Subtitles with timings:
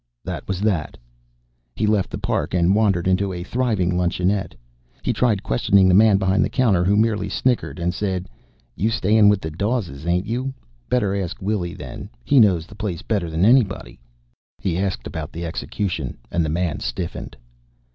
[0.25, 0.97] That was that.
[1.75, 4.55] He left the park, and wandered into a thriving luncheonette.
[5.03, 8.27] He tried questioning the man behind the counter, who merely snickered and said:
[8.75, 10.55] "You stayin' with the Dawes, ain't you?
[10.89, 12.09] Better ask Willie, then.
[12.23, 13.99] He knows the place better than anybody."
[14.57, 17.37] He asked about the execution, and the man stiffened.